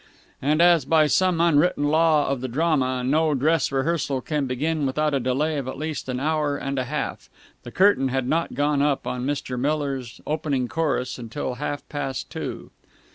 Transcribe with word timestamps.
And, 0.41 0.63
as 0.63 0.83
by 0.83 1.05
some 1.05 1.39
unwritten 1.39 1.83
law 1.83 2.27
of 2.27 2.41
the 2.41 2.47
drama 2.47 3.03
no 3.03 3.35
dress 3.35 3.71
rehearsal 3.71 4.19
can 4.19 4.47
begin 4.47 4.87
without 4.87 5.13
a 5.13 5.19
delay 5.19 5.59
of 5.59 5.67
at 5.67 5.77
least 5.77 6.09
an 6.09 6.19
hour 6.19 6.57
and 6.57 6.79
a 6.79 6.85
half, 6.85 7.29
the 7.61 7.69
curtain 7.71 8.07
had 8.07 8.27
not 8.27 8.55
gone 8.55 8.81
up 8.81 9.05
on 9.05 9.27
Mr. 9.27 9.59
Miller's 9.59 10.19
opening 10.25 10.67
chorus 10.67 11.19
till 11.29 11.53
half 11.53 11.87
past 11.87 12.31
two. 12.31 12.71